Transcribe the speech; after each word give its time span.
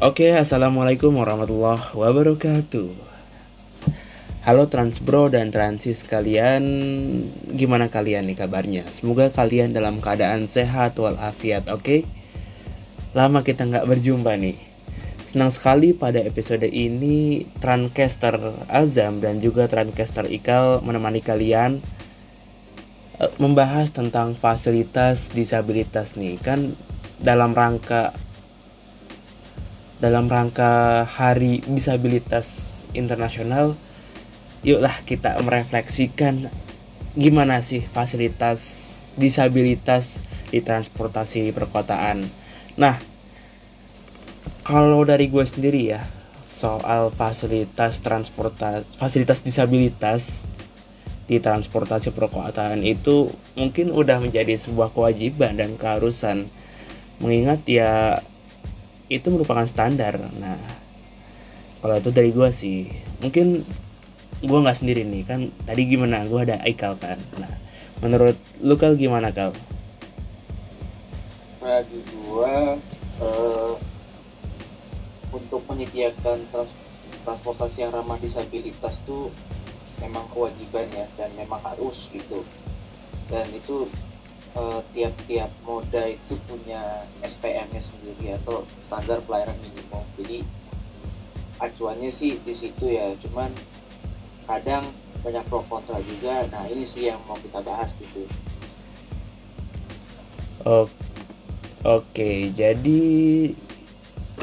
Oke, 0.00 0.32
assalamualaikum 0.32 1.12
warahmatullahi 1.12 1.92
wabarakatuh. 1.92 2.88
Halo 4.48 4.64
Transbro 4.72 5.28
dan 5.28 5.52
Transis 5.52 6.08
kalian, 6.08 6.64
gimana 7.52 7.92
kalian 7.92 8.24
nih 8.32 8.40
kabarnya? 8.40 8.88
Semoga 8.88 9.28
kalian 9.28 9.76
dalam 9.76 10.00
keadaan 10.00 10.48
sehat 10.48 10.96
walafiat, 10.96 11.68
oke? 11.68 12.08
Lama 13.12 13.44
kita 13.44 13.68
nggak 13.68 13.84
berjumpa 13.84 14.40
nih. 14.40 14.56
Senang 15.28 15.52
sekali 15.52 15.92
pada 15.92 16.24
episode 16.24 16.64
ini 16.64 17.44
Trancaster 17.60 18.40
Azam 18.72 19.20
dan 19.20 19.36
juga 19.36 19.68
Trancaster 19.68 20.24
Ikal 20.32 20.80
menemani 20.80 21.20
kalian 21.20 21.84
eh, 23.20 23.32
membahas 23.36 23.92
tentang 23.92 24.32
fasilitas 24.32 25.28
disabilitas 25.28 26.16
nih 26.16 26.40
kan 26.40 26.72
dalam 27.20 27.52
rangka 27.52 28.16
dalam 30.00 30.32
rangka 30.32 31.04
Hari 31.04 31.60
Disabilitas 31.68 32.80
Internasional, 32.96 33.76
yuklah 34.64 35.04
kita 35.04 35.36
merefleksikan 35.44 36.48
gimana 37.14 37.60
sih 37.60 37.84
fasilitas 37.84 38.88
disabilitas 39.20 40.24
di 40.48 40.64
transportasi 40.64 41.52
perkotaan. 41.52 42.32
Nah, 42.80 42.96
kalau 44.64 45.04
dari 45.04 45.28
gue 45.28 45.44
sendiri 45.44 45.92
ya, 45.92 46.02
soal 46.40 47.12
fasilitas 47.12 48.00
transportasi 48.00 48.96
fasilitas 48.96 49.44
disabilitas 49.44 50.48
di 51.30 51.38
transportasi 51.38 52.10
perkotaan 52.10 52.82
itu 52.82 53.30
mungkin 53.54 53.94
udah 53.94 54.18
menjadi 54.18 54.58
sebuah 54.58 54.90
kewajiban 54.90 55.54
dan 55.54 55.78
keharusan 55.78 56.50
mengingat 57.22 57.62
ya 57.70 58.18
itu 59.10 59.26
merupakan 59.28 59.66
standar. 59.66 60.16
Nah 60.38 60.56
kalau 61.82 61.98
itu 61.98 62.14
dari 62.14 62.30
gue 62.30 62.48
sih 62.54 62.86
mungkin 63.18 63.66
gue 64.40 64.58
nggak 64.62 64.78
sendiri 64.78 65.02
nih 65.02 65.26
kan 65.26 65.50
tadi 65.66 65.82
gimana? 65.90 66.24
Gue 66.30 66.46
ada 66.46 66.62
Aikal 66.62 66.94
kan. 66.96 67.18
Nah 67.36 67.50
menurut 68.00 68.38
lu 68.62 68.78
kal 68.78 68.94
gimana 68.94 69.34
kal? 69.34 69.50
Bagi 71.60 72.00
gue 72.06 72.54
uh, 73.20 73.74
untuk 75.34 75.60
menyediakan 75.66 76.46
trans 76.54 76.70
transportasi 77.20 77.84
yang 77.84 77.92
ramah 77.92 78.16
disabilitas 78.16 78.96
tuh 79.04 79.28
memang 80.00 80.24
kewajiban 80.32 80.88
ya 80.94 81.04
dan 81.20 81.28
memang 81.36 81.60
harus 81.60 82.08
gitu. 82.14 82.40
Dan 83.28 83.44
itu 83.52 83.84
tiap-tiap 84.92 85.50
uh, 85.50 85.62
moda 85.62 86.02
itu 86.10 86.34
punya 86.50 87.06
SPM-nya 87.22 87.82
sendiri 87.82 88.34
atau 88.42 88.66
standar 88.86 89.22
pelayanan 89.24 89.56
minimum. 89.62 90.04
Jadi 90.18 90.42
acuannya 91.62 92.10
sih 92.10 92.42
di 92.42 92.54
situ 92.56 92.90
ya, 92.90 93.14
cuman 93.22 93.52
kadang 94.50 94.90
banyak 95.22 95.44
pro 95.46 95.62
kontra 95.68 96.00
juga. 96.02 96.48
Nah 96.50 96.66
ini 96.66 96.82
sih 96.82 97.06
yang 97.08 97.20
mau 97.28 97.38
kita 97.38 97.62
bahas 97.62 97.94
gitu. 98.00 98.26
Oke, 100.60 100.92
oke 101.84 102.30
jadi 102.52 103.02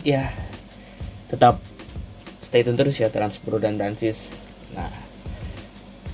ya 0.02 0.33
tetap 1.30 1.61
stay 2.42 2.64
tune 2.64 2.80
terus 2.80 2.97
ya 2.97 3.11
Transpro 3.11 3.59
dan 3.59 3.75
Dansis. 3.77 4.47
Nah 4.71 4.89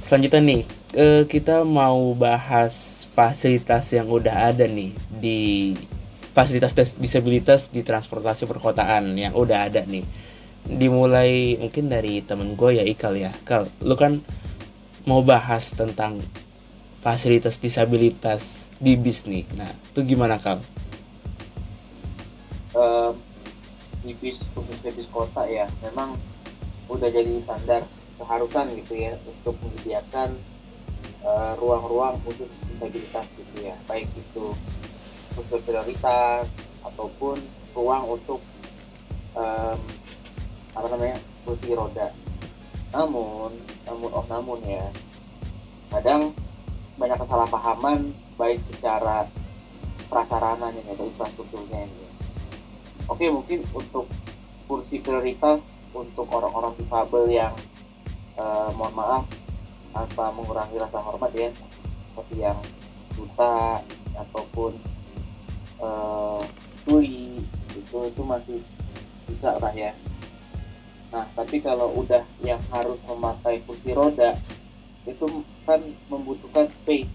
selanjutnya 0.03 0.41
nih 0.43 0.61
eh, 0.97 1.23
kita 1.29 1.63
mau 1.63 2.11
bahas 2.17 3.02
fasilitas 3.13 3.93
yang 3.93 4.09
udah 4.09 4.49
ada 4.49 4.65
nih 4.65 4.97
di 5.13 5.71
fasilitas 6.33 6.73
disabilitas 6.97 7.69
di 7.69 7.85
transportasi 7.85 8.49
perkotaan 8.49 9.13
yang 9.13 9.37
udah 9.37 9.69
ada 9.69 9.85
nih. 9.85 10.01
Dimulai 10.65 11.61
mungkin 11.61 11.93
dari 11.93 12.25
temen 12.25 12.57
gue 12.57 12.81
ya 12.81 12.83
Ikal 12.83 13.13
ya. 13.21 13.31
Kal 13.45 13.69
lu 13.85 13.93
kan 13.93 14.25
mau 15.05 15.21
bahas 15.21 15.71
tentang 15.77 16.25
fasilitas 17.05 17.61
disabilitas 17.61 18.73
di 18.81 18.97
bis 18.97 19.29
nih. 19.29 19.45
Nah 19.53 19.69
itu 19.69 20.01
gimana 20.01 20.41
Kal? 20.41 20.57
Uh, 22.73 23.13
di 24.01 24.17
bis 24.17 24.41
khususnya 24.57 24.89
bis 24.97 25.05
kota 25.13 25.45
ya 25.45 25.69
memang 25.85 26.17
udah 26.89 27.07
jadi 27.13 27.29
standar 27.45 27.85
keharusan 28.17 28.73
gitu 28.81 28.97
ya 28.97 29.13
untuk 29.29 29.53
menyediakan 29.61 30.33
ruang-ruang 31.57 32.19
uh, 32.19 32.21
khusus 32.27 32.49
disabilitas 32.67 33.25
gitu 33.39 33.55
ya. 33.63 33.75
Baik 33.87 34.11
itu 34.15 34.51
untuk 35.33 35.59
prioritas 35.63 36.45
ataupun 36.83 37.39
ruang 37.73 38.03
untuk 38.19 38.39
um, 39.33 39.79
apa 40.73 40.87
namanya 40.91 41.17
kursi 41.47 41.71
roda. 41.73 42.11
Namun 42.93 43.55
namun 43.87 44.09
oh 44.13 44.25
namun 44.29 44.59
ya 44.67 44.85
kadang 45.89 46.33
banyak 46.97 47.17
kesalahpahaman 47.17 48.13
baik 48.37 48.61
secara 48.69 49.25
prasarananya 50.09 50.81
atau 50.93 51.09
infrastrukturnya 51.09 51.89
ini. 51.89 52.07
Oke 53.09 53.29
mungkin 53.33 53.65
untuk 53.73 54.05
kursi 54.69 55.01
prioritas 55.01 55.59
untuk 55.93 56.25
orang-orang 56.29 56.73
difabel 56.77 57.29
yang 57.29 57.53
uh, 58.37 58.73
mohon 58.73 58.93
maaf 58.97 59.23
tanpa 59.93 60.33
mengurangi 60.33 60.81
rasa 60.81 60.97
hormat 60.99 61.31
ya 61.37 61.53
seperti 62.09 62.35
yang 62.41 62.57
buta 63.13 63.79
ataupun 64.17 64.73
uh, 65.77 66.41
tuli 66.83 67.45
itu 67.77 67.97
itu 68.09 68.21
masih 68.25 68.59
bisa 69.29 69.53
lah 69.61 69.73
ya. 69.73 69.93
Nah 71.13 71.29
tapi 71.37 71.61
kalau 71.61 71.93
udah 71.93 72.25
yang 72.41 72.59
harus 72.73 72.97
memakai 73.05 73.61
kursi 73.63 73.93
roda 73.93 74.33
itu 75.05 75.45
kan 75.63 75.79
membutuhkan 76.09 76.65
space 76.83 77.13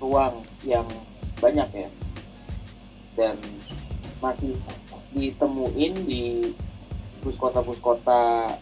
ruang 0.00 0.40
yang 0.64 0.88
banyak 1.40 1.68
ya. 1.72 1.88
Dan 3.16 3.36
masih 4.20 4.56
ditemuin 5.16 5.94
di 6.04 6.52
bus 7.24 7.36
kota-bus 7.36 7.80
kota 7.80 8.56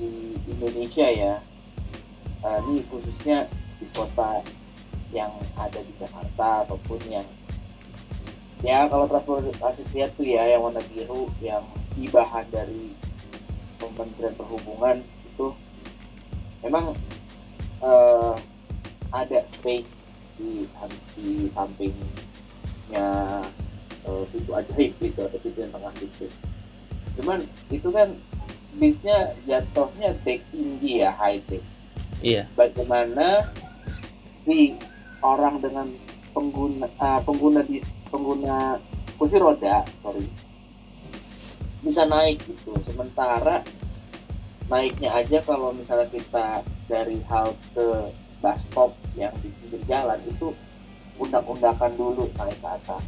di 0.00 0.36
Indonesia 0.48 1.08
ya 1.08 1.34
uh, 2.42 2.58
ini 2.70 2.84
khususnya 2.86 3.48
di 3.78 3.86
kota 3.94 4.42
yang 5.14 5.32
ada 5.56 5.80
di 5.80 5.92
Jakarta 5.96 6.68
ataupun 6.68 7.00
yang 7.08 7.26
ya 8.60 8.90
kalau 8.90 9.06
transportasi 9.06 9.86
lihat 9.94 10.10
tuh 10.18 10.26
ya 10.26 10.44
yang 10.50 10.66
warna 10.66 10.82
biru 10.92 11.30
yang 11.38 11.62
bahan 12.10 12.46
dari 12.54 12.94
Kementerian 13.78 14.34
Perhubungan 14.38 15.02
itu 15.02 15.50
memang 16.62 16.94
uh, 17.82 18.34
ada 19.10 19.42
space 19.54 19.94
di 20.38 20.66
di 21.18 21.50
sampingnya 21.50 23.42
uh, 24.06 24.24
pintu 24.30 24.50
ajaib 24.54 24.92
gitu 25.02 25.20
atau 25.26 25.38
pintu 25.42 25.58
yang 25.58 25.72
tengah 25.74 25.94
itu 25.98 26.26
cuman 27.18 27.38
itu 27.74 27.88
kan 27.90 28.14
bisnya 28.78 29.34
jatuhnya 29.42 30.14
deck 30.22 30.38
tinggi 30.54 31.02
ya 31.02 31.10
high 31.10 31.42
tech 31.50 31.62
iya. 32.24 32.44
Bagaimana 32.54 33.48
si 34.44 34.74
orang 35.22 35.60
dengan 35.60 35.86
pengguna 36.32 36.86
uh, 36.98 37.20
pengguna 37.26 37.60
di 37.66 37.82
pengguna 38.08 38.78
kursi 39.18 39.36
roda 39.36 39.82
sorry 40.00 40.26
bisa 41.82 42.06
naik 42.06 42.42
gitu. 42.46 42.74
Sementara 42.86 43.62
naiknya 44.68 45.14
aja 45.14 45.38
kalau 45.42 45.72
misalnya 45.72 46.06
kita 46.10 46.62
dari 46.90 47.18
halte 47.26 48.12
bus 48.38 48.58
stop 48.70 48.94
yang 49.18 49.34
di 49.42 49.50
pinggir 49.62 49.82
jalan 49.90 50.18
itu 50.26 50.54
undak-undakan 51.18 51.92
dulu 51.98 52.30
naik 52.38 52.58
ke 52.62 52.68
atas 52.68 53.04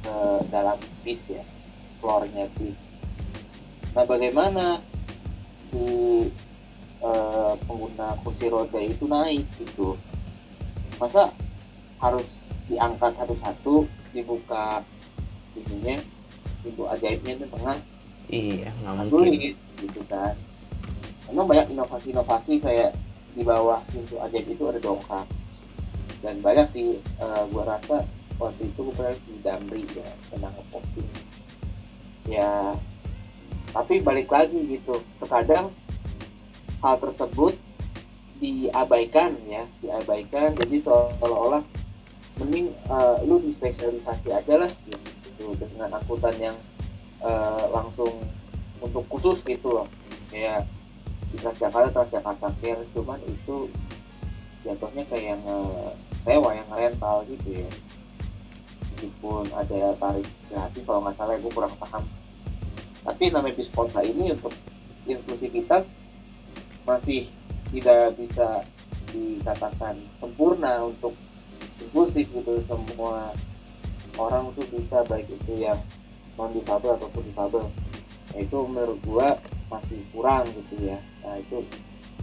ke 0.00 0.16
dalam 0.48 0.78
bis 1.04 1.20
ya 1.28 1.44
floornya 2.00 2.48
bis. 2.56 2.76
Nah 3.92 4.04
bagaimana 4.04 4.80
si 5.72 5.84
uh, 7.02 7.54
pengguna 7.64 8.16
kursi 8.22 8.46
roda 8.48 8.80
itu 8.80 9.04
naik 9.08 9.44
gitu. 9.60 9.96
Masa 10.96 11.32
harus 12.00 12.26
diangkat 12.66 13.12
satu-satu 13.16 13.88
dibuka 14.12 14.80
pintunya 15.52 16.00
pintu 16.64 16.84
ajaibnya 16.88 17.34
di 17.40 17.46
tengah? 17.48 17.76
Iya 18.28 18.68
nggak 18.82 18.94
mungkin. 19.08 19.54
gitu 19.76 20.00
kan. 20.08 20.34
Memang 21.28 21.46
banyak 21.50 21.66
inovasi-inovasi 21.74 22.62
kayak 22.62 22.96
di 23.36 23.42
bawah 23.44 23.82
pintu 23.92 24.16
ajaib 24.22 24.46
itu 24.48 24.64
ada 24.68 24.80
dongkrak. 24.80 25.28
Dan 26.24 26.40
banyak 26.40 26.66
sih 26.72 26.96
uh, 27.20 27.44
gua 27.52 27.76
rasa 27.76 28.06
waktu 28.36 28.68
itu 28.68 28.78
gue 28.84 28.94
pernah 28.94 29.14
di 29.16 29.34
Damri 29.40 29.82
ya 29.96 30.08
tenang 30.28 30.52
ngeposting 30.52 31.08
ya 32.28 32.76
tapi 33.72 34.00
balik 34.04 34.28
lagi 34.28 34.56
gitu 34.68 35.00
terkadang 35.20 35.72
hal 36.82 36.96
tersebut 37.00 37.54
diabaikan 38.36 39.32
ya 39.48 39.64
diabaikan. 39.80 40.52
Jadi 40.60 40.84
seolah-olah 40.84 41.64
mending 42.36 42.68
uh, 42.92 43.16
lu 43.24 43.40
spesialisasi 43.56 44.28
aja 44.28 44.54
lah 44.60 44.70
gitu 44.84 45.56
dengan 45.56 45.96
angkutan 45.96 46.36
yang 46.36 46.56
uh, 47.24 47.64
langsung 47.72 48.12
untuk 48.80 49.04
khusus 49.08 49.40
gitu 49.44 49.82
loh. 49.82 49.88
Kayak 50.28 50.68
di 51.32 51.36
Transjakarta 51.40 51.90
Transjakarta 51.92 52.48
Care 52.60 52.84
cuman 52.92 53.20
itu 53.24 53.72
jatuhnya 54.66 55.04
kayak 55.08 55.38
yang 55.38 55.42
sewa 56.26 56.50
yang 56.52 56.68
rental 56.68 57.24
gitu 57.30 57.64
ya. 57.64 57.70
Meskipun 58.96 59.48
ada 59.52 59.92
tarif 59.96 60.28
gratis 60.48 60.82
kalau 60.84 61.00
nggak 61.04 61.16
salah 61.16 61.36
gue 61.40 61.52
kurang 61.52 61.74
paham. 61.80 62.04
Tapi 63.06 63.30
namanya 63.30 63.54
bis 63.54 63.70
kota 63.70 64.02
ini 64.02 64.34
untuk 64.34 64.50
inklusivitas 65.06 65.86
masih 66.86 67.28
tidak 67.74 68.14
bisa 68.14 68.62
dikatakan 69.10 69.98
sempurna 70.22 70.86
untuk 70.86 71.12
inklusif 71.82 72.30
gitu. 72.30 72.62
Semua 72.64 73.34
orang 74.16 74.54
tuh 74.56 74.64
bisa 74.72 75.02
baik 75.10 75.28
itu 75.28 75.52
yang 75.60 75.78
non 76.38 76.54
difabel 76.54 76.96
ataupun 76.96 77.22
difabel. 77.28 77.64
Nah, 78.32 78.38
itu 78.40 78.58
menurut 78.70 78.98
gua 79.04 79.36
masih 79.68 80.00
kurang 80.14 80.46
gitu 80.54 80.86
ya. 80.86 80.98
Nah 81.26 81.36
itu 81.42 81.66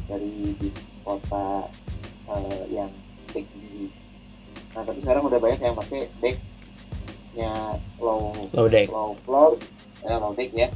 dari 0.07 0.55
bis 0.57 0.75
kota 1.03 1.67
uh, 2.27 2.63
yang 2.71 2.89
deck 3.31 3.45
tinggi 3.55 3.89
nah 4.73 4.81
tapi 4.81 5.05
sekarang 5.05 5.23
udah 5.29 5.37
banyak 5.37 5.61
yang 5.61 5.77
pakai 5.77 6.09
decknya 6.17 7.77
low 8.01 8.33
low 8.57 8.65
deck. 8.65 8.89
Low 8.89 9.13
floor 9.21 9.61
eh, 10.01 10.17
low 10.17 10.33
deck 10.33 10.49
ya 10.49 10.67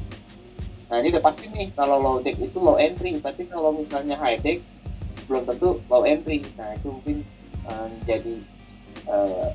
nah 0.87 1.03
ini 1.03 1.11
udah 1.11 1.23
pasti 1.23 1.51
nih 1.51 1.67
kalau 1.75 1.99
low 1.99 2.17
deck 2.23 2.39
itu 2.39 2.57
low 2.59 2.79
entry 2.79 3.19
tapi 3.19 3.43
kalau 3.51 3.75
misalnya 3.75 4.15
high 4.15 4.39
deck 4.39 4.63
belum 5.27 5.43
tentu 5.43 5.69
low 5.91 6.03
entry. 6.07 6.41
Nah 6.55 6.73
itu 6.73 6.87
mungkin 6.87 7.17
uh, 7.67 7.87
jadi 8.07 8.35
uh, 9.11 9.51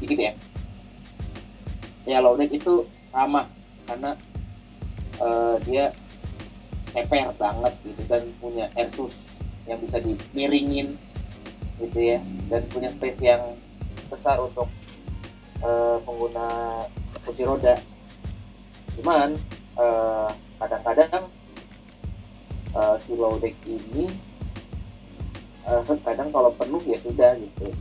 sedikit 0.00 0.18
ya. 0.18 0.32
Ya 2.08 2.18
low 2.24 2.34
deck 2.34 2.50
itu 2.50 2.88
ramah 3.12 3.46
karena 3.86 4.16
uh, 5.20 5.60
dia 5.68 5.92
ceper 6.92 7.32
banget 7.36 7.72
gitu 7.84 8.02
dan 8.08 8.24
punya 8.40 8.66
airsus 8.76 9.12
yang 9.64 9.78
bisa 9.80 10.02
dimiringin 10.02 10.98
gitu 11.80 11.98
ya 12.00 12.20
dan 12.52 12.62
punya 12.68 12.92
space 12.92 13.20
yang 13.22 13.42
besar 14.12 14.36
untuk 14.40 14.68
uh, 15.60 15.96
pengguna 16.04 16.48
kursi 17.24 17.44
roda. 17.44 17.76
Cuman 18.96 19.36
uh, 19.76 20.32
kadang-kadang 20.62 21.26
uh, 22.78 22.94
si 23.02 23.12
low 23.18 23.34
deck 23.42 23.58
ini 23.66 24.06
uh, 25.66 25.82
kadang 26.06 26.30
kalau 26.30 26.54
penuh 26.54 26.82
ya 26.86 26.98
sudah 27.02 27.34
gitu 27.34 27.74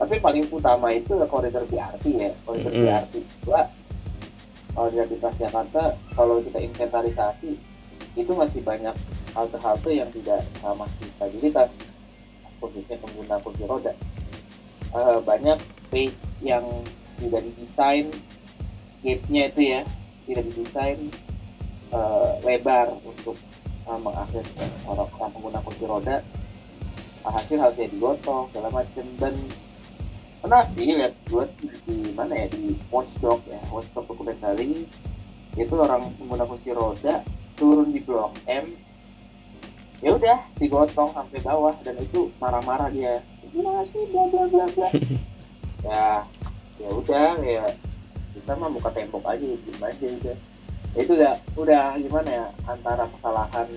tapi 0.00 0.16
paling 0.22 0.48
utama 0.48 0.94
itu 0.94 1.12
koridor 1.28 1.66
BRT 1.68 2.04
ya 2.14 2.32
koridor 2.46 2.72
mm 2.72 2.78
-hmm. 2.78 2.86
BRT 2.88 3.14
dua 3.44 3.62
kalau 4.70 4.88
di 4.88 5.16
Jakarta 5.18 5.82
kalau 6.14 6.38
kita 6.40 6.58
inventarisasi 6.62 7.52
itu 8.14 8.32
masih 8.32 8.62
banyak 8.62 8.94
halte-halte 9.34 9.90
yang 9.90 10.10
tidak 10.14 10.46
sama 10.62 10.86
stabilitas 11.18 11.68
khususnya 12.62 12.96
pengguna 13.02 13.36
kursi 13.42 13.64
roda 13.66 13.92
uh, 14.94 15.18
banyak 15.22 15.58
space 15.90 16.18
yang 16.40 16.64
tidak 17.18 17.42
didesain 17.44 18.06
gate-nya 19.04 19.42
itu 19.52 19.60
ya 19.60 19.80
tidak 20.26 20.44
didesain 20.52 20.98
uh, 21.90 22.38
lebar 22.42 22.90
untuk 23.02 23.36
uh, 23.86 23.98
mengakses 23.98 24.46
orang, 24.86 25.08
orang 25.18 25.30
pengguna 25.34 25.58
kursi 25.62 25.84
roda. 25.86 26.16
Hasil 27.20 27.60
harusnya 27.60 27.92
digotong 27.92 28.48
segala 28.48 28.68
macam 28.72 29.06
dan 29.20 29.34
pernah 30.40 30.64
sih 30.72 30.88
lihat 30.88 31.12
gue 31.28 31.44
di 31.84 32.16
mana 32.16 32.32
ya 32.32 32.46
di 32.48 32.72
Watchdog 32.88 33.44
ya 33.44 33.60
Watchdog 33.68 34.08
dokumentaris 34.08 34.88
itu 35.52 35.74
orang 35.76 36.08
pengguna 36.16 36.48
kursi 36.48 36.72
roda 36.72 37.20
turun 37.60 37.92
di 37.92 38.00
blok 38.00 38.32
M. 38.48 38.72
Ya 40.00 40.16
udah 40.16 40.48
digotong 40.56 41.12
sampai 41.12 41.44
bawah 41.44 41.76
dan 41.84 42.00
itu 42.00 42.32
marah-marah 42.40 42.88
dia. 42.88 43.20
Gimana 43.52 43.84
sih 43.92 44.00
bla 44.08 44.24
bla 44.32 44.44
bla 44.48 44.64
bla. 44.72 44.88
Ya 45.80 46.28
ya 46.76 46.88
udah 46.92 47.40
ya 47.40 47.72
kita 48.36 48.52
mah 48.56 48.68
buka 48.68 48.92
tembok 48.92 49.24
aja 49.24 49.44
gimana 49.44 49.88
aja 49.92 50.06
udah 50.12 50.36
itu 50.98 51.10
udah 51.14 51.34
udah 51.54 51.94
gimana 52.02 52.28
ya 52.28 52.46
antara 52.66 53.06
kesalahan 53.18 53.68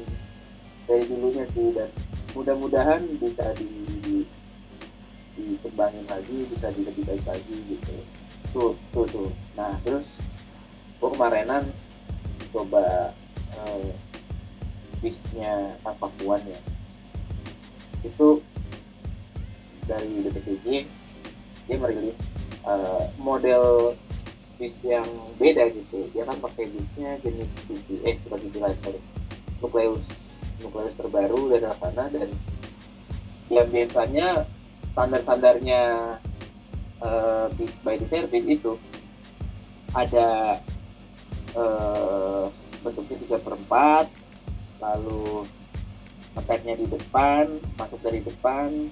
dari 0.90 1.04
dulunya 1.06 1.46
sih 1.54 1.70
dan 1.78 1.90
mudah-mudahan 2.34 3.06
bisa 3.22 3.54
di, 3.54 3.70
di 4.02 4.16
dikembangin 5.34 6.06
lagi 6.10 6.38
bisa 6.50 6.74
di 6.74 6.82
lebih 6.86 7.04
baik 7.06 7.24
lagi 7.26 7.56
gitu. 7.70 7.96
Tuh 8.54 8.74
tuh 8.94 9.06
tuh. 9.10 9.30
Nah 9.54 9.78
terus 9.86 10.06
gue 10.98 11.10
kemarinan 11.14 11.70
coba 12.50 13.14
eh, 13.62 13.92
bisnya 15.02 15.78
Pakuan 15.86 16.42
ya. 16.50 16.60
Itu 18.02 18.42
dari 19.86 20.24
BPTJ 20.24 20.66
dia 21.64 21.78
merilis 21.80 22.16
uh, 22.68 23.08
model 23.20 23.96
bis 24.58 24.76
yang 24.86 25.08
beda 25.38 25.70
gitu. 25.74 26.10
Dia 26.14 26.24
kan 26.28 26.38
pakai 26.40 26.70
bisnya 26.70 27.18
jenis 27.22 27.50
tujuh 27.68 28.60
lain 28.60 28.78
sorry. 28.82 29.02
Nukleus. 29.62 30.04
Nukleus 30.62 30.96
terbaru 30.96 31.42
dari 31.52 31.68
sana 31.80 32.04
dan 32.12 32.30
yang 33.52 33.68
biasanya 33.70 34.48
standar-standarnya 34.94 35.82
uh, 37.02 37.46
by 37.84 37.96
the 38.00 38.08
service 38.08 38.48
itu 38.48 38.74
ada 39.94 40.58
uh, 41.54 42.50
bentuknya 42.82 43.18
tiga 43.26 43.38
per 43.42 43.54
empat 43.58 44.06
lalu 44.82 45.46
ngepetnya 46.34 46.74
di 46.82 46.86
depan 46.90 47.46
masuk 47.78 48.00
dari 48.02 48.20
depan 48.26 48.90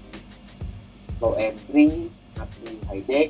low 1.17 1.33
entry 1.37 2.09
masih 2.37 2.73
high 2.85 3.05
deck 3.09 3.29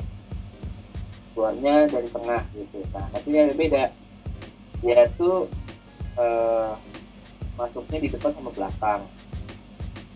keluarnya 1.33 1.87
dari 1.87 2.07
tengah 2.11 2.41
gitu. 2.55 2.77
Nah 2.91 3.05
tapi 3.11 3.29
yang 3.31 3.55
beda. 3.55 3.91
Dia 4.81 5.05
tuh 5.13 5.45
uh, 6.17 6.73
masuknya 7.55 7.99
di 8.01 8.09
depan 8.09 8.31
sama 8.33 8.51
belakang. 8.53 9.01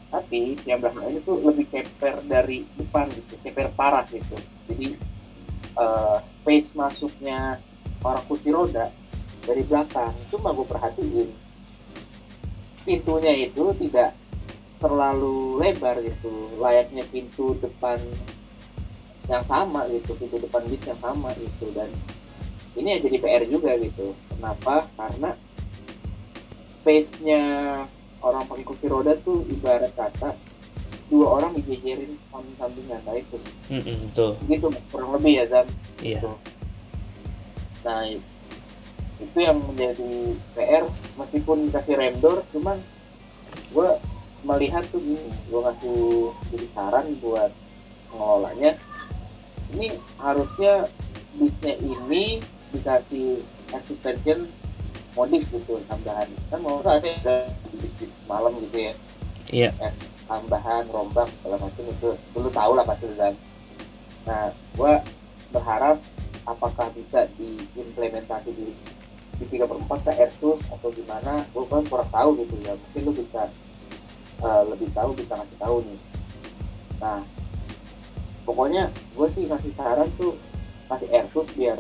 Tapi 0.10 0.56
yang 0.64 0.80
belakang 0.80 1.06
ini 1.12 1.20
lebih 1.24 1.66
ceper 1.70 2.24
dari 2.24 2.64
depan 2.80 3.12
gitu 3.12 3.34
ceper 3.44 3.70
parah 3.74 4.08
gitu. 4.10 4.36
Jadi 4.72 4.96
uh, 5.76 6.20
space 6.24 6.72
masuknya 6.74 7.60
orang 8.06 8.24
kursi 8.30 8.50
roda 8.54 8.90
dari 9.46 9.62
belakang 9.62 10.14
cuma 10.34 10.50
gue 10.58 10.66
perhatiin 10.66 11.30
pintunya 12.86 13.34
itu 13.50 13.74
tidak 13.82 14.14
terlalu 14.78 15.58
lebar 15.58 15.98
gitu. 16.06 16.54
Layaknya 16.62 17.04
pintu 17.10 17.58
depan 17.58 17.98
yang 19.26 19.46
sama 19.50 19.90
gitu 19.90 20.14
pintu 20.18 20.38
depan 20.38 20.62
bis 20.70 20.82
yang 20.86 21.00
sama 21.02 21.30
gitu. 21.38 21.70
Dan 21.74 21.90
ini 22.78 22.88
yang 22.98 23.02
jadi 23.04 23.18
PR 23.22 23.44
juga 23.50 23.72
gitu. 23.80 24.14
Kenapa? 24.34 24.90
Karena 24.98 25.34
space-nya 26.82 27.42
orang 28.22 28.44
pakai 28.46 28.66
kursi 28.66 28.86
roda 28.90 29.14
tuh 29.22 29.46
ibarat 29.50 29.94
kata 29.98 30.34
dua 31.06 31.38
orang 31.42 31.54
dijejerin 31.62 32.18
samping-sampingan 32.34 33.02
nah 33.06 33.16
itu. 33.18 33.38
Mm 33.70 33.82
-hmm, 33.82 34.32
gitu 34.50 34.68
kurang 34.90 35.14
lebih 35.18 35.42
ya 35.42 35.46
Zan. 35.50 35.68
Iya. 36.02 36.22
gitu. 36.22 36.32
nah 37.86 38.02
itu 39.22 39.38
yang 39.38 39.62
menjadi 39.62 40.36
PR 40.58 40.86
meskipun 41.16 41.70
dikasih 41.70 41.96
rem 41.96 42.18
door 42.20 42.42
cuman 42.50 42.82
gue 43.72 43.90
melihat 44.44 44.84
tuh 44.90 45.00
gini 45.00 45.30
gue 45.48 45.60
ngasih 45.62 46.02
jadi 46.52 46.68
saran 46.76 47.08
buat 47.22 47.52
pengelolanya 48.12 48.76
ini 49.74 49.98
harusnya 50.22 50.86
bisnya 51.36 51.74
ini 51.82 52.44
dikasih 52.76 53.42
suspension 53.88 54.46
modif 55.16 55.48
gitu 55.50 55.80
tambahan. 55.88 56.28
Kan 56.52 56.60
mau 56.62 56.84
ada 56.84 57.50
bis 57.74 58.14
malam 58.30 58.54
gitu 58.68 58.78
ya. 58.92 58.94
Iya. 59.50 59.70
Eh, 59.80 59.94
tambahan 60.28 60.86
rombak 60.92 61.30
segala 61.40 61.58
macam 61.62 61.84
itu. 61.88 62.10
Dulu 62.36 62.50
tahu 62.52 62.72
lah 62.76 62.86
pasti 62.86 63.08
kan 63.16 63.34
nah 64.26 64.50
gue 64.50 64.94
berharap 65.54 66.02
apakah 66.50 66.90
bisa 66.98 67.30
diimplementasi 67.38 68.50
di 68.58 68.74
di 69.38 69.46
tiga 69.54 69.70
per 69.70 69.78
empat 69.78 70.02
ke 70.02 70.12
Asus 70.18 70.58
atau 70.74 70.90
gimana 70.90 71.46
gue 71.54 71.62
kan 71.70 71.86
kurang 71.86 72.10
tahu 72.10 72.30
gitu 72.42 72.56
ya. 72.66 72.74
Mungkin 72.74 73.02
lu 73.06 73.12
bisa 73.14 73.46
uh, 74.42 74.64
lebih 74.66 74.90
tahu 74.98 75.14
bisa 75.14 75.38
ngasih 75.38 75.60
tahu 75.62 75.76
nih. 75.86 76.00
Nah 76.98 77.22
pokoknya 78.46 78.94
gue 79.18 79.28
sih 79.34 79.50
ngasih 79.50 79.74
saran 79.76 80.10
tuh 80.16 80.38
kasih 80.88 81.10
Asus 81.12 81.50
biar 81.58 81.80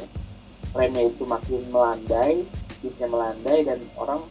remnya 0.73 1.07
itu 1.07 1.23
makin 1.23 1.61
melandai 1.71 2.43
bisa 2.83 3.05
melandai 3.07 3.63
dan 3.63 3.79
orang 3.95 4.21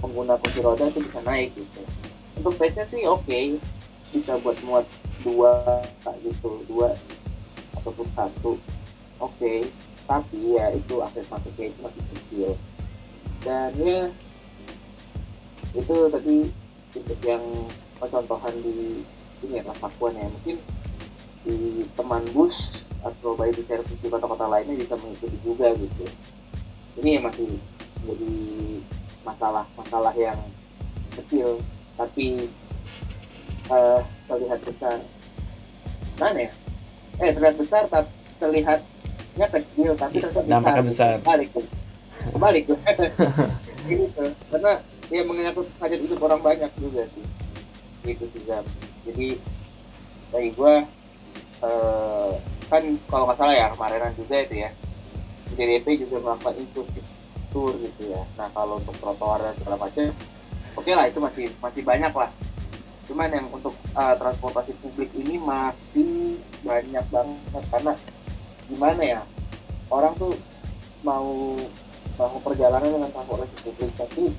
pengguna 0.00 0.38
kursi 0.40 0.62
roda 0.64 0.88
itu 0.88 1.02
bisa 1.04 1.20
naik 1.22 1.50
gitu. 1.54 1.82
Untuk 2.40 2.56
nya 2.58 2.84
sih 2.88 3.04
oke 3.06 3.26
okay. 3.26 3.60
bisa 4.14 4.38
buat 4.40 4.56
muat 4.66 4.86
dua 5.22 5.82
gitu 6.22 6.62
dua 6.66 6.94
ataupun 7.78 8.06
satu 8.16 8.56
oke. 9.20 9.36
Okay 9.36 9.66
tapi 10.06 10.58
ya 10.58 10.68
itu 10.74 10.94
akses 11.00 11.26
masuknya 11.30 11.70
itu 11.70 11.78
masih 11.80 12.02
kecil. 12.12 12.50
Dan 13.42 13.70
ya 13.80 14.00
itu 15.72 15.96
tadi 16.12 16.36
yang 17.24 17.44
percontohan 17.96 18.54
di 18.60 19.00
ini 19.46 19.58
ya 19.58 19.62
Pakuan 19.78 20.14
ya. 20.18 20.26
Mungkin 20.28 20.56
di 21.42 21.82
teman 21.98 22.22
bus 22.30 22.82
atau 23.02 23.34
bayi 23.34 23.50
di 23.50 23.66
servis 23.66 23.98
di 23.98 24.06
kota-kota 24.06 24.46
lainnya 24.46 24.78
bisa 24.78 24.94
mengikuti 24.94 25.36
juga 25.42 25.74
gitu. 25.74 26.06
Ini 27.02 27.18
masih 27.18 27.58
jadi 28.06 28.32
masalah 29.26 29.64
masalah 29.74 30.14
yang 30.14 30.38
kecil. 31.18 31.58
Tapi 31.98 32.46
uh, 33.68 34.00
terlihat 34.30 34.60
besar. 34.62 34.98
Mana 36.18 36.46
ya? 36.46 36.50
Eh 37.20 37.30
terlihat 37.34 37.56
besar 37.58 37.82
tapi 37.90 38.10
terlihatnya 38.38 39.46
kecil 39.50 39.90
tapi 39.94 40.18
Iya, 40.18 40.28
terlihat 40.30 40.50
dampaknya 40.50 40.82
besar. 40.86 41.12
balik 41.22 41.48
tuh. 41.50 41.66
Balik 42.38 42.70
gitu 42.70 42.78
karena 44.54 44.72
ya 45.10 45.22
menyangkut 45.26 45.66
hajat 45.82 45.98
hidup 45.98 46.22
orang 46.22 46.38
banyak 46.38 46.70
juga 46.78 47.02
sih. 47.10 47.26
Gitu 48.06 48.24
sih 48.30 48.42
Zam. 48.46 48.62
Jadi 49.02 49.42
bagi 50.30 50.50
gua 50.54 50.86
eh, 51.62 52.32
kan 52.68 52.82
kalau 53.08 53.24
nggak 53.28 53.38
salah 53.38 53.54
ya 53.54 53.66
kemarinan 53.74 54.12
juga 54.16 54.36
itu 54.42 54.54
ya 54.64 54.70
DDP 55.52 56.08
juga 56.08 56.16
melakukan 56.24 56.54
inclusive 56.56 57.08
tour 57.52 57.76
gitu 57.76 58.08
ya. 58.08 58.22
Nah 58.40 58.48
kalau 58.56 58.80
untuk 58.80 58.96
trotoar 58.96 59.44
dan 59.44 59.54
segala 59.60 59.76
macam 59.76 60.08
oke 60.72 60.90
lah 60.90 61.04
itu 61.06 61.18
masih 61.20 61.44
masih 61.60 61.82
banyak 61.84 62.12
lah. 62.12 62.30
Cuman 63.04 63.28
yang 63.28 63.46
untuk 63.52 63.76
uh, 63.92 64.14
transportasi 64.16 64.72
publik 64.80 65.12
ini 65.12 65.36
masih 65.36 66.40
banyak 66.64 67.04
banget 67.12 67.64
karena 67.68 67.92
gimana 68.70 69.02
ya 69.04 69.20
orang 69.92 70.16
tuh 70.16 70.32
mau 71.04 71.58
mau 72.16 72.38
perjalanan 72.40 72.88
dengan 72.88 73.10
transportasi 73.12 73.54
publik 73.68 73.90
tapi 74.00 74.32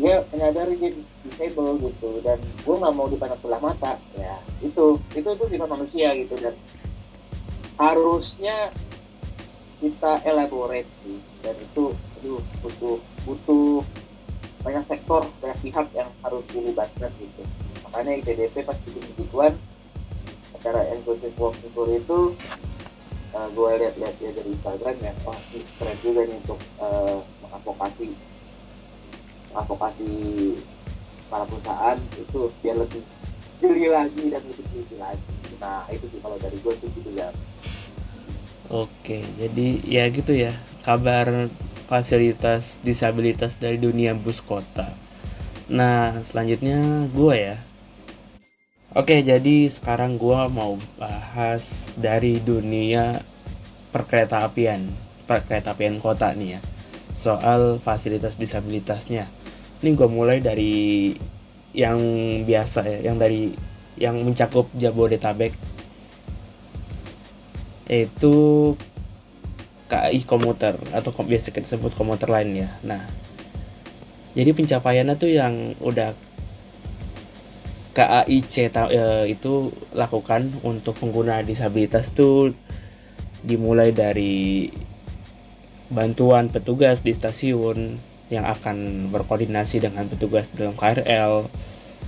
dia 0.00 0.24
menyadari 0.32 0.74
dia 0.80 0.90
dis- 0.96 1.12
disable 1.28 1.76
gitu 1.84 2.24
dan 2.24 2.40
gue 2.40 2.74
nggak 2.80 2.94
mau 2.96 3.06
dipandang 3.06 3.36
sebelah 3.44 3.60
mata. 3.60 3.92
Ya 4.16 4.40
itu 4.64 4.96
itu 5.12 5.28
itu 5.28 5.44
sifat 5.52 5.68
manusia 5.68 6.08
gitu 6.16 6.34
dan 6.40 6.54
harusnya 7.76 8.56
kita 9.84 10.12
elaborate 10.24 10.88
sih. 11.04 11.20
Dan 11.44 11.54
itu 11.60 11.92
aduh, 11.92 12.40
butuh 12.64 12.96
butuh 13.28 13.84
banyak 14.64 14.84
sektor 14.88 15.28
banyak 15.44 15.58
pihak 15.60 15.86
yang 15.92 16.08
harus 16.24 16.44
dilibatkan 16.48 17.12
gitu. 17.20 17.42
Makanya 17.84 18.12
ITDP 18.24 18.64
pas 18.64 18.76
bikin 18.88 19.04
begituan 19.12 19.52
acara 20.56 20.84
inclusive 20.92 21.32
walking 21.40 21.72
tour 21.72 21.88
itu 21.88 22.36
uh, 23.32 23.48
gue 23.52 23.70
lihat-lihat 23.80 24.16
ya 24.20 24.30
dari 24.36 24.48
Instagram 24.52 24.96
ya 25.00 25.12
ini 25.56 25.60
keren 25.80 25.98
juga 26.04 26.20
nih 26.26 26.36
untuk 26.44 26.60
uh, 26.82 27.18
mengadvokasi 27.46 28.08
mengadvokasi 29.50 30.10
para 31.30 31.44
perusahaan 31.46 31.98
itu 32.18 32.40
biar 32.62 32.76
lebih 32.78 33.02
jeli 33.60 33.86
lagi 33.92 34.24
dan 34.32 34.40
lebih 34.46 34.64
teliti 34.70 34.96
lagi 34.96 35.32
nah 35.60 35.84
itu 35.92 36.06
sih 36.08 36.20
kalau 36.24 36.40
dari 36.40 36.56
gue 36.58 36.72
tuh 36.80 36.88
gitu 36.96 37.10
ya 37.14 37.28
Oke, 38.70 39.26
jadi 39.34 39.82
ya 39.82 40.06
gitu 40.14 40.30
ya 40.30 40.54
kabar 40.86 41.50
fasilitas 41.90 42.78
disabilitas 42.86 43.58
dari 43.58 43.82
dunia 43.82 44.14
bus 44.14 44.38
kota. 44.38 44.94
Nah, 45.66 46.22
selanjutnya 46.22 47.10
gue 47.10 47.34
ya. 47.34 47.58
Oke, 48.94 49.26
jadi 49.26 49.66
sekarang 49.66 50.22
gue 50.22 50.38
mau 50.54 50.78
bahas 51.02 51.90
dari 51.98 52.38
dunia 52.38 53.26
perkereta 53.90 54.46
apian, 54.46 54.86
perkereta 55.26 55.74
apian 55.74 55.98
kota 55.98 56.30
nih 56.30 56.58
ya. 56.58 56.60
Soal 57.18 57.82
fasilitas 57.82 58.38
disabilitasnya. 58.38 59.26
Ini 59.80 59.96
gue 59.96 60.08
mulai 60.12 60.44
dari 60.44 61.12
yang 61.72 62.00
biasa 62.44 62.84
ya, 62.84 62.98
yang 63.10 63.16
dari 63.16 63.48
yang 64.00 64.20
mencakup 64.24 64.68
Jabodetabek 64.76 65.52
yaitu 67.90 68.34
KAI 69.90 70.22
komuter 70.22 70.78
atau 70.94 71.10
biasa 71.10 71.50
kita 71.50 71.66
sebut 71.66 71.90
komuter 71.98 72.30
lain 72.30 72.54
ya. 72.54 72.70
Nah, 72.86 73.02
jadi 74.38 74.54
pencapaiannya 74.54 75.18
tuh 75.18 75.30
yang 75.34 75.74
udah 75.82 76.14
KAIC 77.90 78.70
eh, 78.70 79.24
itu 79.34 79.74
lakukan 79.90 80.62
untuk 80.62 80.94
pengguna 81.02 81.42
disabilitas 81.42 82.14
tuh 82.14 82.54
dimulai 83.42 83.90
dari 83.90 84.70
bantuan 85.90 86.46
petugas 86.54 87.02
di 87.02 87.10
stasiun 87.10 87.98
yang 88.30 88.46
akan 88.46 89.10
berkoordinasi 89.10 89.82
dengan 89.82 90.06
petugas 90.06 90.54
dalam 90.54 90.78
KRL 90.78 91.50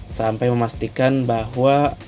sampai 0.06 0.46
memastikan 0.48 1.26
bahwa 1.26 1.98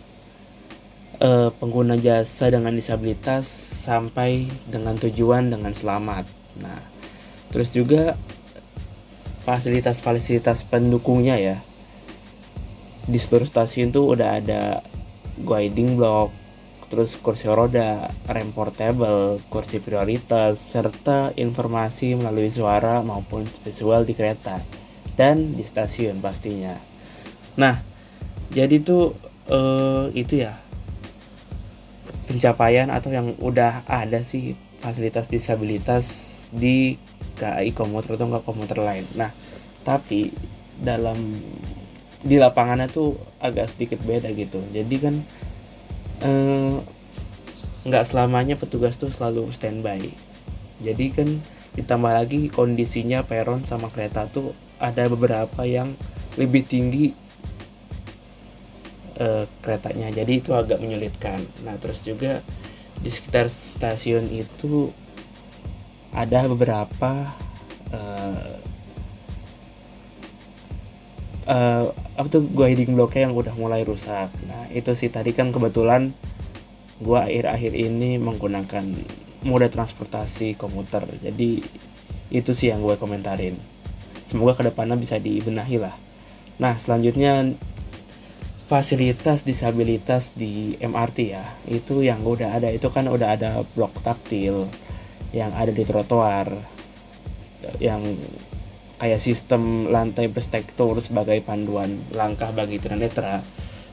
eh, 1.18 1.50
pengguna 1.58 1.98
jasa 1.98 2.48
dengan 2.48 2.70
disabilitas 2.78 3.50
sampai 3.84 4.46
dengan 4.70 4.94
tujuan 4.94 5.50
dengan 5.50 5.74
selamat. 5.74 6.24
Nah, 6.62 6.80
terus 7.50 7.74
juga 7.74 8.14
fasilitas-fasilitas 9.42 10.62
pendukungnya 10.70 11.36
ya. 11.36 11.56
Di 13.04 13.18
seluruh 13.20 13.44
stasiun 13.44 13.92
tuh 13.92 14.16
udah 14.16 14.40
ada 14.40 14.80
guiding 15.42 15.98
block, 15.98 16.30
terus 16.86 17.16
kursi 17.18 17.50
roda, 17.50 18.12
rem 18.28 18.52
portable, 18.54 19.40
kursi 19.48 19.80
prioritas, 19.80 20.60
serta 20.60 21.32
informasi 21.34 22.14
melalui 22.14 22.52
suara 22.52 23.00
maupun 23.00 23.44
visual 23.66 24.06
di 24.06 24.14
kereta 24.16 24.60
dan 25.14 25.54
di 25.54 25.62
stasiun 25.62 26.18
pastinya. 26.18 26.76
Nah, 27.58 27.78
jadi 28.50 28.82
tuh 28.82 29.14
eh, 29.50 30.06
itu 30.14 30.42
ya 30.42 30.58
pencapaian 32.24 32.88
atau 32.88 33.12
yang 33.12 33.36
udah 33.38 33.84
ada 33.84 34.24
sih 34.24 34.56
fasilitas 34.80 35.28
disabilitas 35.28 36.06
di 36.52 36.96
KAI 37.36 37.72
komuter 37.72 38.16
atau 38.16 38.28
enggak 38.30 38.44
komuter 38.46 38.78
lain. 38.80 39.04
Nah, 39.16 39.30
tapi 39.84 40.32
dalam 40.80 41.40
di 42.24 42.40
lapangannya 42.40 42.88
tuh 42.88 43.20
agak 43.38 43.76
sedikit 43.76 44.00
beda 44.00 44.32
gitu. 44.32 44.60
Jadi 44.72 44.96
kan 44.96 45.14
eh, 46.24 46.76
nggak 47.84 48.04
selamanya 48.08 48.56
petugas 48.56 48.96
tuh 48.96 49.12
selalu 49.12 49.52
standby. 49.52 50.08
Jadi 50.80 51.06
kan 51.12 51.28
ditambah 51.74 52.12
lagi 52.14 52.48
kondisinya 52.48 53.26
peron 53.26 53.66
sama 53.66 53.90
kereta 53.90 54.30
tuh 54.30 54.54
ada 54.78 55.10
beberapa 55.10 55.66
yang 55.66 55.94
lebih 56.38 56.66
tinggi 56.66 57.14
eh, 59.18 59.46
keretanya 59.62 60.10
jadi 60.10 60.32
itu 60.38 60.54
agak 60.54 60.78
menyulitkan 60.78 61.42
nah 61.66 61.74
terus 61.78 62.02
juga 62.02 62.42
di 63.02 63.10
sekitar 63.10 63.50
stasiun 63.50 64.30
itu 64.30 64.90
ada 66.14 66.46
beberapa 66.46 67.26
eh, 67.90 68.54
apa 72.14 72.26
tuh 72.30 72.46
guiding 72.46 72.94
blocknya 72.94 73.30
yang 73.30 73.34
udah 73.34 73.54
mulai 73.58 73.82
rusak. 73.82 74.30
Nah 74.46 74.70
itu 74.70 74.94
sih 74.94 75.10
tadi 75.10 75.34
kan 75.34 75.50
kebetulan 75.50 76.14
gua 77.02 77.26
akhir-akhir 77.26 77.74
ini 77.74 78.22
menggunakan 78.22 78.86
moda 79.44 79.68
transportasi 79.68 80.56
komuter. 80.56 81.04
Jadi 81.20 81.60
itu 82.32 82.50
sih 82.56 82.72
yang 82.72 82.80
gue 82.82 82.96
komentarin. 82.96 83.54
Semoga 84.24 84.56
ke 84.58 84.62
depannya 84.66 84.96
bisa 84.96 85.20
dibenahi 85.20 85.76
lah. 85.78 85.94
Nah 86.56 86.80
selanjutnya 86.80 87.52
fasilitas 88.64 89.44
disabilitas 89.44 90.32
di 90.32 90.74
MRT 90.80 91.18
ya. 91.28 91.44
Itu 91.68 92.00
yang 92.00 92.24
udah 92.24 92.56
ada. 92.56 92.72
Itu 92.72 92.88
kan 92.88 93.06
udah 93.06 93.36
ada 93.36 93.62
blok 93.76 94.00
taktil 94.00 94.66
yang 95.36 95.52
ada 95.52 95.70
di 95.70 95.84
trotoar. 95.84 96.48
Yang 97.78 98.16
kayak 99.04 99.20
sistem 99.20 99.92
lantai 99.92 100.32
berstruktur 100.32 100.96
sebagai 101.04 101.36
panduan 101.44 102.00
langkah 102.16 102.48
bagi 102.56 102.80
tunanetra 102.80 103.44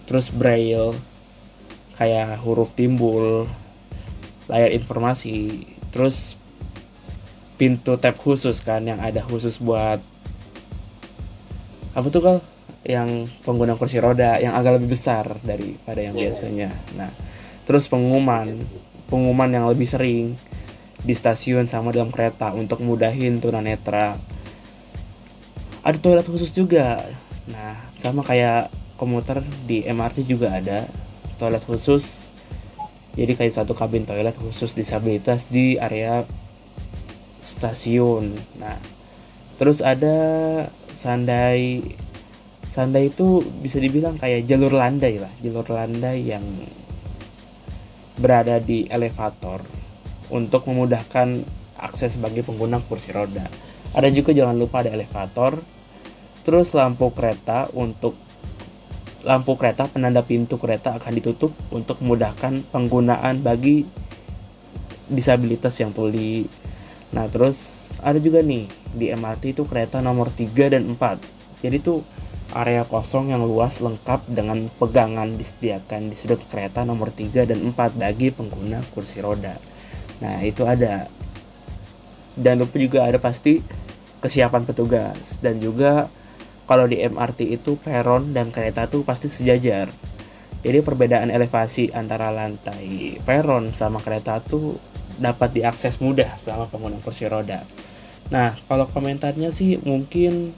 terus 0.07 0.31
braille 0.31 0.95
kayak 1.99 2.39
huruf 2.39 2.71
timbul 2.71 3.43
layar 4.47 4.71
informasi 4.71 5.67
terus 5.91 6.39
pintu 7.59 7.99
tab 7.99 8.15
khusus 8.15 8.63
kan 8.63 8.87
yang 8.87 9.03
ada 9.03 9.19
khusus 9.19 9.59
buat 9.59 9.99
apa 11.91 12.07
tuh 12.07 12.23
kal 12.23 12.37
yang 12.87 13.27
pengguna 13.43 13.75
kursi 13.75 13.99
roda 13.99 14.39
yang 14.39 14.55
agak 14.55 14.79
lebih 14.79 14.95
besar 14.95 15.37
daripada 15.45 15.99
yang 16.01 16.15
Iya. 16.17 16.33
biasanya. 16.33 16.69
Nah, 16.97 17.11
terus 17.67 17.85
pengumuman, 17.85 18.57
pengumuman 19.11 19.51
yang 19.53 19.65
lebih 19.69 19.85
sering 19.85 20.33
di 21.03 21.13
stasiun 21.13 21.69
sama 21.69 21.93
dalam 21.93 22.09
kereta 22.09 22.55
untuk 22.57 22.81
mudahin 22.81 23.37
tunanetra. 23.37 24.17
Ada 25.81 25.97
toilet 25.97 26.27
khusus 26.29 26.53
juga. 26.53 27.01
Nah, 27.49 27.73
sama 27.97 28.21
kayak 28.21 28.69
komuter 29.01 29.41
di 29.65 29.81
MRT 29.81 30.29
juga 30.29 30.53
ada 30.53 30.85
toilet 31.41 31.65
khusus. 31.65 32.29
Jadi 33.17 33.33
kayak 33.33 33.57
satu 33.57 33.73
kabin 33.73 34.05
toilet 34.05 34.37
khusus 34.37 34.77
disabilitas 34.77 35.49
di 35.49 35.81
area 35.81 36.23
stasiun. 37.41 38.37
Nah, 38.61 38.77
terus 39.57 39.81
ada 39.81 40.15
Sandai 40.93 41.81
Sandai 42.71 43.11
itu 43.11 43.43
bisa 43.59 43.83
dibilang 43.83 44.15
kayak 44.15 44.47
jalur 44.47 44.71
landai 44.71 45.19
lah, 45.19 45.33
jalur 45.43 45.67
landai 45.67 46.23
yang 46.23 46.45
berada 48.15 48.63
di 48.63 48.87
elevator 48.87 49.59
untuk 50.31 50.69
memudahkan 50.71 51.43
akses 51.75 52.15
bagi 52.15 52.45
pengguna 52.45 52.79
kursi 52.85 53.11
roda. 53.11 53.43
Ada 53.91 54.07
juga 54.11 54.31
jangan 54.31 54.55
lupa 54.55 54.83
ada 54.83 54.95
elevator, 54.95 55.59
terus 56.47 56.71
lampu 56.71 57.11
kereta 57.11 57.67
untuk 57.75 58.15
lampu 59.21 59.53
kereta 59.53 59.85
penanda 59.85 60.25
pintu 60.25 60.57
kereta 60.57 60.97
akan 60.97 61.13
ditutup 61.13 61.53
untuk 61.69 62.01
memudahkan 62.01 62.65
penggunaan 62.73 63.45
bagi 63.45 63.85
disabilitas 65.11 65.77
yang 65.77 65.93
tuli. 65.93 66.47
Nah, 67.11 67.27
terus 67.27 67.91
ada 67.99 68.17
juga 68.17 68.39
nih 68.39 68.71
di 68.95 69.11
MRT 69.11 69.59
itu 69.59 69.63
kereta 69.67 69.99
nomor 69.99 70.31
3 70.31 70.71
dan 70.71 70.87
4. 70.95 71.19
Jadi 71.61 71.77
tuh 71.83 71.99
area 72.51 72.83
kosong 72.87 73.31
yang 73.31 73.43
luas 73.43 73.79
lengkap 73.83 74.27
dengan 74.31 74.67
pegangan 74.79 75.35
disediakan 75.35 76.11
di 76.11 76.15
sudut 76.15 76.39
kereta 76.47 76.87
nomor 76.87 77.11
3 77.11 77.47
dan 77.47 77.59
4 77.61 77.99
bagi 77.99 78.31
pengguna 78.31 78.79
kursi 78.95 79.19
roda. 79.19 79.59
Nah, 80.23 80.39
itu 80.41 80.63
ada. 80.63 81.11
Dan 82.31 82.63
lupa 82.63 82.79
juga 82.79 83.03
ada 83.03 83.19
pasti 83.19 83.59
kesiapan 84.21 84.63
petugas 84.63 85.41
dan 85.41 85.57
juga 85.57 86.07
kalau 86.69 86.87
di 86.87 87.01
MRT 87.03 87.51
itu 87.51 87.75
peron 87.75 88.31
dan 88.31 88.53
kereta 88.53 88.87
tuh 88.87 89.03
pasti 89.03 89.27
sejajar. 89.27 89.91
Jadi 90.61 90.77
perbedaan 90.85 91.33
elevasi 91.33 91.89
antara 91.91 92.29
lantai 92.29 93.17
peron 93.25 93.73
sama 93.73 93.97
kereta 93.97 94.37
tuh 94.39 94.77
dapat 95.17 95.57
diakses 95.57 95.97
mudah 95.99 96.37
sama 96.37 96.69
pengguna 96.69 97.01
kursi 97.01 97.25
roda. 97.25 97.65
Nah, 98.29 98.55
kalau 98.69 98.87
komentarnya 98.87 99.49
sih 99.51 99.81
mungkin 99.83 100.53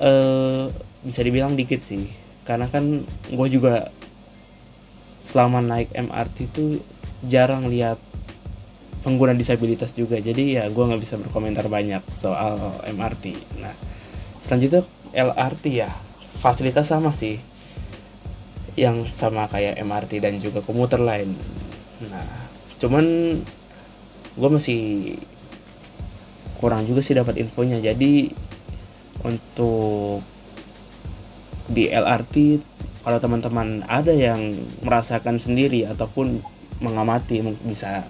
uh, 0.00 0.72
bisa 1.04 1.20
dibilang 1.22 1.54
dikit 1.54 1.84
sih 1.84 2.08
karena 2.42 2.66
kan 2.66 3.04
gue 3.30 3.48
juga 3.52 3.92
selama 5.22 5.62
naik 5.62 5.94
MRT 5.94 6.36
itu 6.50 6.82
jarang 7.30 7.70
lihat 7.70 8.00
pengguna 9.00 9.32
disabilitas 9.32 9.96
juga. 9.96 10.20
Jadi 10.20 10.60
ya 10.60 10.68
gue 10.68 10.84
nggak 10.84 11.00
bisa 11.00 11.16
berkomentar 11.16 11.66
banyak 11.66 12.04
soal 12.16 12.80
MRT 12.84 13.36
nah 13.60 13.74
selanjutnya 14.40 14.84
LRT 15.12 15.64
ya 15.72 15.90
fasilitas 16.40 16.88
sama 16.88 17.12
sih. 17.12 17.40
Yang 18.78 19.12
sama 19.12 19.50
kayak 19.50 19.76
MRT 19.82 20.24
dan 20.24 20.40
juga 20.40 20.64
komuter 20.64 21.02
lain. 21.02 21.36
Nah 22.08 22.48
cuman 22.80 23.04
gue 24.38 24.50
masih 24.50 24.80
kurang 26.60 26.84
juga 26.88 27.00
sih 27.00 27.16
dapat 27.16 27.40
infonya. 27.40 27.80
Jadi 27.80 28.32
untuk 29.20 30.24
di 31.68 31.86
LRT 31.92 32.60
kalau 33.00 33.16
teman-teman 33.16 33.80
ada 33.88 34.12
yang 34.12 34.60
merasakan 34.84 35.40
sendiri 35.40 35.88
ataupun 35.88 36.40
mengamati 36.80 37.40
bisa 37.64 38.04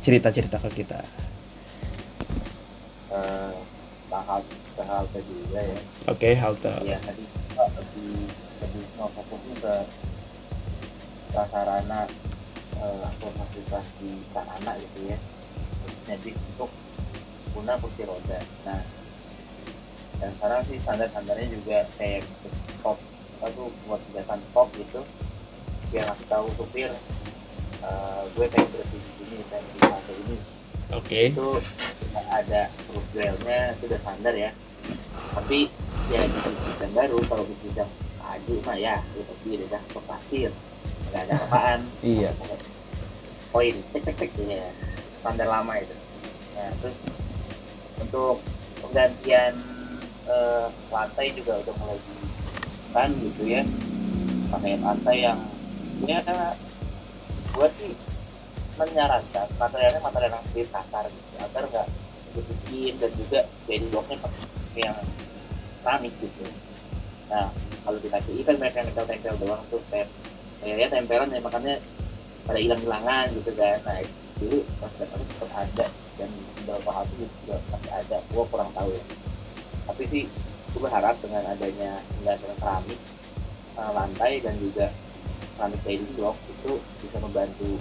cerita-cerita 0.00 0.56
ke 0.60 0.70
kita. 0.84 1.00
Uh, 3.12 3.52
ke 4.76 4.82
halte 4.84 5.20
juga 5.22 5.60
ya. 5.60 5.78
Oke, 6.08 6.32
okay, 6.32 6.32
halte. 6.36 6.72
Ya 6.88 6.98
tadi 7.04 7.24
lebih 7.56 8.28
lebih 8.64 8.84
mau 8.96 9.12
fokusnya 9.12 9.54
ke 9.60 9.74
prasarana 11.30 12.08
uh, 12.80 13.02
atau 13.06 13.28
fasilitas 13.36 13.86
di 14.00 14.10
sarana 14.32 14.72
gitu 14.80 14.98
ya. 15.12 15.18
Jadi 16.08 16.32
untuk 16.32 16.70
guna 17.52 17.76
kursi 17.78 18.02
roda. 18.08 18.40
Nah, 18.64 18.82
dan 20.20 20.30
sekarang 20.36 20.60
sih 20.68 20.76
standar-standarnya 20.84 21.48
juga 21.48 21.78
kayak 21.96 22.24
stop 22.80 22.98
apa 23.40 23.46
tuh 23.56 23.72
buat 23.88 24.00
kegiatan 24.12 24.40
stop 24.52 24.68
gitu 24.76 25.00
biar 25.88 26.04
ngasih 26.12 26.28
tahu 26.28 26.46
supir 26.60 26.92
uh, 27.84 28.22
gue 28.36 28.46
pengen 28.48 28.68
di 28.88 28.98
sini 28.98 29.44
pengen 29.48 29.70
di 29.72 29.78
halte 29.84 30.12
ini. 30.26 30.36
Oke. 30.90 31.06
Okay. 31.06 31.24
itu 31.32 31.48
ada 32.30 32.66
huruf 32.90 33.06
braille-nya 33.14 33.78
itu 33.78 33.84
udah 33.90 34.00
standar 34.02 34.34
ya. 34.34 34.50
Tapi 35.38 35.70
ya 36.10 36.20
di 36.26 36.38
sistem 36.66 36.90
baru 36.94 37.18
kalau 37.30 37.44
di 37.46 37.56
sistem 37.62 37.88
maju 38.18 38.54
mah 38.66 38.76
ya 38.78 38.96
itu 39.14 39.22
pasti 39.26 39.50
ke 39.70 40.00
pasir. 40.06 40.50
Nggak 41.10 41.22
ada 41.28 41.34
apaan. 41.46 41.80
Iya. 42.06 42.30
Poin. 43.50 43.74
Cek 43.94 44.02
cek 44.06 44.16
cek. 44.18 44.30
Ya 44.46 44.68
standar 45.20 45.48
lama 45.48 45.76
itu. 45.78 45.94
Nah 46.56 46.70
terus 46.80 46.96
untuk 48.00 48.40
penggantian 48.80 49.54
uh, 50.24 50.72
lantai 50.88 51.30
juga 51.36 51.60
udah 51.60 51.74
mulai 51.78 51.98
kan 52.90 53.08
gitu 53.14 53.42
ya. 53.46 53.62
Pakai 54.50 54.80
lantai 54.82 55.16
yang 55.22 55.38
ya 56.02 56.18
buat 57.54 57.72
sih 57.78 57.92
menyarankan 58.78 59.46
materialnya 59.60 60.00
material 60.00 60.32
yang 60.38 60.44
sedikit 60.50 60.68
kasar 60.80 61.04
gitu 61.12 61.36
agar 61.40 61.62
nggak 61.68 61.86
bikin 62.34 62.94
dan 63.02 63.10
juga 63.18 63.40
jadi 63.66 63.84
bloknya 63.90 64.16
yang 64.78 64.96
keramik 65.82 66.14
gitu. 66.22 66.44
Nah 67.28 67.50
kalau 67.84 67.98
di 67.98 68.08
KCI 68.08 68.42
kan 68.46 68.56
mereka 68.56 68.86
tempel-tempel 68.86 69.34
doang 69.42 69.62
tuh 69.68 69.82
kayak 69.90 70.08
ya 70.62 70.86
tempelan 70.88 71.32
ya 71.32 71.40
makanya 71.42 71.74
pada 72.46 72.58
hilang-hilangan 72.60 73.26
gitu 73.36 73.50
kan. 73.58 73.78
Nah 73.84 73.98
dulu 74.40 74.58
pas 74.80 74.92
datang 74.96 75.22
tetap 75.26 75.50
ada 75.52 75.86
dan 76.16 76.30
beberapa 76.62 76.90
hal 76.94 77.04
itu 77.18 77.26
juga 77.44 77.56
masih 77.74 77.92
ada 77.92 78.16
gua 78.32 78.44
kurang 78.48 78.70
tahu 78.72 78.90
ya. 78.94 79.04
Tapi 79.90 80.02
sih 80.08 80.24
gue 80.70 80.80
berharap 80.80 81.18
dengan 81.18 81.42
adanya 81.50 81.98
penggantian 82.14 82.54
keramik 82.62 83.00
uh, 83.74 83.90
lantai 83.90 84.38
dan 84.38 84.54
juga 84.62 84.86
keramik 85.60 85.80
trading 85.84 86.08
block 86.16 86.40
itu 86.48 86.80
bisa 87.04 87.20
membantu 87.20 87.76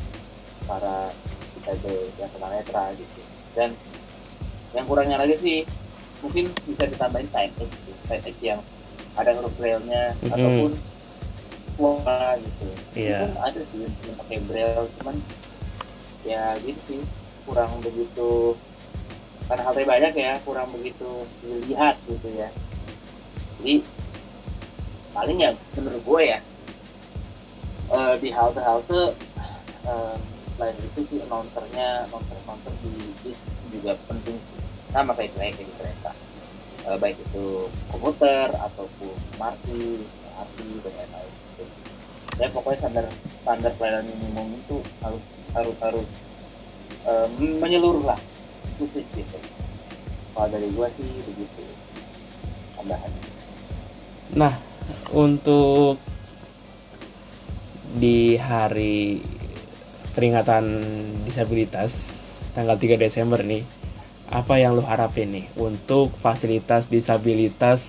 para 0.67 1.15
kita 1.55 1.71
yang 2.19 2.27
tunanetra 2.35 2.91
gitu. 2.99 3.21
Dan 3.55 3.71
yang 4.75 4.83
kurangnya 4.83 5.15
lagi 5.15 5.39
sih 5.39 5.59
mungkin 6.19 6.51
bisa 6.67 6.83
ditambahin 6.91 7.31
time 7.31 7.55
time 7.55 8.35
yang 8.43 8.59
ada 9.15 9.31
huruf 9.31 9.55
braille-nya 9.55 10.11
mm 10.11 10.19
-hmm. 10.19 10.35
ataupun 10.35 10.71
kuota 11.79 12.35
gitu. 12.43 12.67
Yeah. 12.99 13.31
ada 13.39 13.63
sih 13.63 13.87
yang 13.87 14.15
pakai 14.27 14.43
braille 14.43 14.91
cuman 14.99 15.15
ya 16.27 16.59
gitu 16.67 16.75
sih. 16.75 17.01
Kurang 17.47 17.79
begitu 17.79 18.59
karena 19.47 19.63
halte 19.63 19.87
banyak 19.87 20.13
ya 20.19 20.35
kurang 20.43 20.67
begitu 20.75 21.23
dilihat 21.39 21.95
gitu 22.11 22.27
ya. 22.35 22.51
Jadi 23.63 23.87
paling 25.15 25.39
ya 25.39 25.55
menurut 25.79 26.03
gue 26.03 26.21
ya 26.27 26.39
uh, 27.91 28.15
di 28.17 28.29
halte-halte 28.31 29.13
uh, 29.85 30.15
selain 30.55 30.75
itu 30.79 31.01
sih 31.09 31.19
announcernya 31.25 32.09
announcer 32.09 32.37
announcer 32.45 32.73
di 32.85 32.93
bis 33.25 33.39
juga 33.69 33.97
penting 34.09 34.37
sih. 34.37 34.59
Sama 34.89 35.13
kayak 35.13 35.37
kayak 35.37 35.61
di 35.61 35.73
kereta. 35.77 36.11
Uh, 36.87 36.97
baik 36.97 37.19
itu 37.19 37.69
komuter 37.91 38.49
ataupun 38.55 39.13
MRT, 39.37 39.67
MRT 40.05 40.57
dan 40.85 40.93
lain-lain. 40.95 41.33
Ya 42.39 42.47
pokoknya 42.55 42.77
standar 42.79 43.05
standar 43.43 43.71
pelayanan 43.75 44.07
minimum 44.07 44.55
itu 44.55 44.77
harus 45.03 45.23
harus 45.51 45.77
harus 45.83 46.07
uh, 47.03 47.27
menyeluruh 47.37 48.05
lah. 48.07 48.19
Khusus 48.79 49.03
gitu. 49.11 49.37
Kalau 50.31 50.47
dari 50.47 50.71
gua 50.71 50.87
sih 50.95 51.09
begitu 51.27 51.67
tambahan 52.79 53.11
nah 54.29 54.53
untuk 55.11 55.99
di 57.97 58.37
hari 58.37 59.23
peringatan 60.13 60.65
disabilitas 61.25 62.17
tanggal 62.53 62.77
3 62.77 63.01
Desember 63.01 63.41
nih 63.41 63.65
apa 64.29 64.61
yang 64.61 64.77
lu 64.77 64.85
harapin 64.85 65.33
nih 65.33 65.45
untuk 65.57 66.13
fasilitas 66.21 66.85
disabilitas 66.85 67.81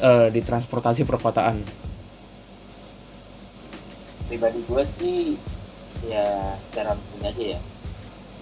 uh, 0.00 0.32
di 0.32 0.40
transportasi 0.40 1.04
perkotaan? 1.04 1.60
Pribadi 4.32 4.60
gue 4.64 4.84
sih 4.96 5.20
ya 6.08 6.56
cara 6.72 6.96
punya 7.12 7.28
aja 7.36 7.44
ya. 7.56 7.60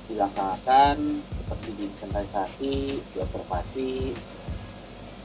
Dilaksanakan 0.04 0.96
seperti 1.18 1.68
diinventarisasi, 1.80 2.74
diobservasi, 3.16 3.92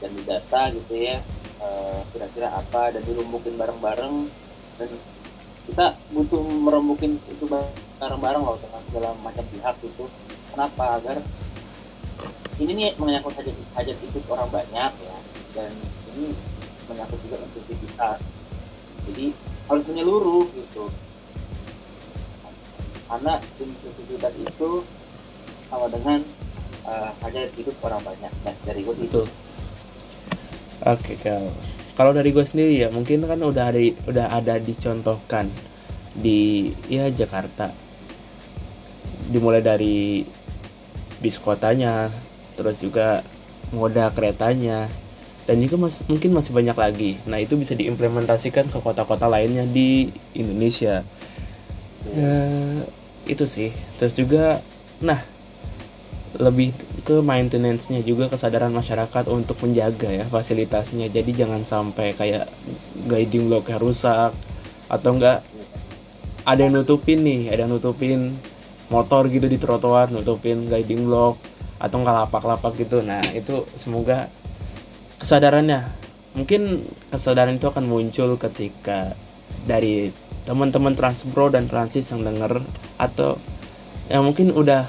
dan 0.00 0.10
didata 0.16 0.60
gitu 0.74 0.94
ya 0.96 1.20
eh, 1.60 2.00
kira-kira 2.10 2.48
uh, 2.50 2.60
apa 2.64 2.96
dan 2.96 3.02
dirumbukin 3.04 3.54
bareng-bareng. 3.60 4.32
Dan 4.80 4.88
kita 5.68 5.86
butuh 6.10 6.40
merembukin 6.40 7.20
itu 7.28 7.44
bareng-bareng 7.46 8.42
loh 8.42 8.56
dengan 8.58 8.80
segala 8.88 9.08
macam 9.20 9.44
pihak 9.52 9.76
itu 9.84 10.04
kenapa? 10.56 10.98
Agar 10.98 11.16
ini 12.60 12.72
nih 12.76 12.88
menyangkut 12.96 13.36
hajat 13.36 13.56
hajat 13.76 13.96
hidup 14.00 14.24
orang 14.32 14.48
banyak 14.48 14.92
ya 14.92 15.16
dan 15.56 15.72
ini 16.16 16.32
menyangkut 16.88 17.20
juga 17.24 17.40
inklusivitas 17.40 18.20
jadi 19.10 19.32
harus 19.66 19.84
menyeluruh 19.88 20.44
gitu. 20.54 20.84
Karena 23.10 23.42
inklusivitas 23.58 24.34
itu 24.38 24.70
sama 25.66 25.86
dengan 25.90 26.22
uh, 26.86 27.10
hanya 27.26 27.42
hidup 27.58 27.74
orang 27.82 28.02
banyak. 28.06 28.32
Dan 28.46 28.54
dari 28.62 28.80
gue 28.86 28.94
itu 29.02 29.22
oke 30.84 31.12
kalau 31.20 31.50
kalau 32.00 32.16
dari 32.16 32.32
gue 32.32 32.44
sendiri 32.44 32.80
ya 32.80 32.88
mungkin 32.88 33.24
kan 33.28 33.36
udah 33.36 33.64
ada 33.68 33.80
udah 34.08 34.26
ada 34.32 34.54
dicontohkan 34.56 35.52
di 36.16 36.72
ya 36.88 37.12
Jakarta. 37.12 37.70
Dimulai 39.30 39.62
dari 39.62 40.24
bis 41.20 41.36
kotanya 41.36 42.10
terus 42.56 42.80
juga 42.82 43.22
moda 43.70 44.10
keretanya 44.10 44.90
dan 45.44 45.60
juga 45.60 45.76
mas, 45.76 46.02
mungkin 46.06 46.32
masih 46.32 46.52
banyak 46.54 46.76
lagi. 46.78 47.10
Nah 47.26 47.42
itu 47.42 47.58
bisa 47.58 47.76
diimplementasikan 47.76 48.70
ke 48.70 48.78
kota-kota 48.80 49.26
lainnya 49.26 49.66
di 49.66 50.10
Indonesia. 50.34 51.02
Ya 52.10 52.36
itu 53.28 53.44
sih. 53.44 53.70
Terus 54.00 54.16
juga 54.16 54.64
nah 55.00 55.20
lebih 56.40 56.72
ke 57.04 57.20
maintenance-nya 57.20 58.00
juga 58.00 58.32
kesadaran 58.32 58.72
masyarakat 58.72 59.28
untuk 59.28 59.60
menjaga 59.60 60.08
ya 60.08 60.24
fasilitasnya. 60.24 61.12
Jadi 61.12 61.36
jangan 61.36 61.62
sampai 61.68 62.16
kayak 62.16 62.48
guiding 63.04 63.52
blocknya 63.52 63.76
rusak 63.76 64.32
atau 64.88 65.10
enggak 65.14 65.44
ada 66.48 66.60
yang 66.64 66.80
nutupin 66.80 67.20
nih 67.20 67.52
ada 67.52 67.68
yang 67.68 67.76
nutupin 67.76 68.40
motor 68.88 69.28
gitu 69.28 69.46
di 69.46 69.60
trotoar 69.60 70.08
nutupin 70.08 70.64
guiding 70.66 71.04
block 71.04 71.36
atau 71.76 72.00
enggak 72.00 72.16
lapak-lapak 72.24 72.72
gitu. 72.80 73.04
Nah 73.04 73.20
itu 73.36 73.68
semoga 73.76 74.32
kesadarannya 75.20 75.92
mungkin 76.32 76.88
kesadaran 77.12 77.60
itu 77.60 77.68
akan 77.68 77.84
muncul 77.84 78.40
ketika 78.40 79.12
dari 79.68 80.08
teman-teman 80.48 80.96
Transbro 80.96 81.52
dan 81.52 81.68
Transis 81.68 82.08
yang 82.08 82.24
denger 82.24 82.64
atau 82.96 83.36
yang 84.08 84.24
mungkin 84.24 84.56
udah 84.56 84.88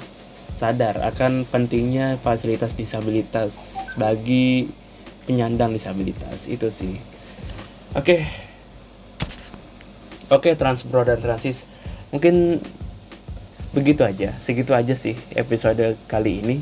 sadar 0.52 1.00
akan 1.02 1.48
pentingnya 1.48 2.20
fasilitas 2.20 2.76
disabilitas 2.76 3.74
bagi 3.96 4.68
penyandang 5.24 5.72
disabilitas. 5.72 6.46
Itu 6.48 6.68
sih. 6.68 6.98
Oke. 7.92 8.20
Okay. 8.20 8.20
oke 10.32 10.48
okay, 10.48 10.54
Transbro 10.56 11.04
dan 11.04 11.20
Transis. 11.20 11.68
Mungkin 12.12 12.60
begitu 13.72 14.04
aja 14.04 14.36
segitu 14.36 14.76
aja 14.76 14.92
sih 14.92 15.16
episode 15.32 15.96
kali 16.08 16.44
ini. 16.44 16.56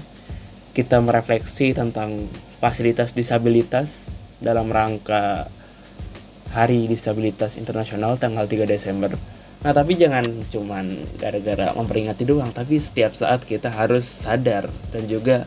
Kita 0.70 1.02
merefleksi 1.02 1.74
tentang 1.74 2.30
fasilitas 2.62 3.10
disabilitas 3.10 4.14
dalam 4.38 4.70
rangka 4.70 5.50
Hari 6.50 6.86
Disabilitas 6.86 7.58
Internasional 7.58 8.18
tanggal 8.18 8.46
3 8.46 8.66
Desember 8.66 9.14
Nah 9.60 9.72
tapi 9.76 9.92
jangan 9.96 10.24
cuman 10.48 10.96
gara-gara 11.20 11.76
memperingati 11.76 12.24
doang 12.24 12.48
Tapi 12.48 12.80
setiap 12.80 13.12
saat 13.12 13.44
kita 13.44 13.68
harus 13.68 14.08
sadar 14.08 14.72
dan 14.88 15.04
juga 15.04 15.44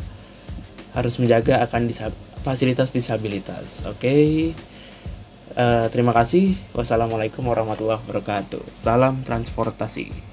harus 0.94 1.18
menjaga 1.18 1.66
akan 1.66 1.90
disab 1.90 2.14
fasilitas 2.46 2.94
disabilitas 2.94 3.82
Oke? 3.90 3.98
Okay? 3.98 4.26
uh, 5.58 5.86
eh, 5.86 5.86
Terima 5.90 6.14
kasih. 6.14 6.54
Wassalamualaikum 6.78 7.46
warahmatullahi 7.46 8.02
wabarakatuh. 8.06 8.74
Salam 8.74 9.26
transportasi 9.26 10.33